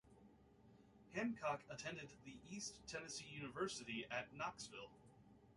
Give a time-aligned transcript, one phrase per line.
[1.13, 4.89] Hancock attended the East Tennessee University at Knoxville.